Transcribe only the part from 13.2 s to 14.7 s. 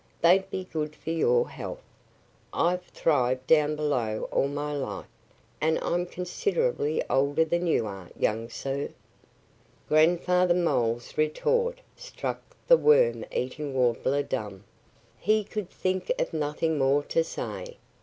eating Warbler dumb.